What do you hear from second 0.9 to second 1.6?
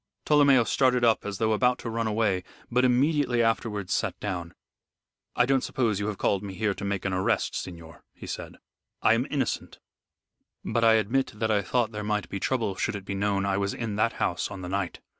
up as though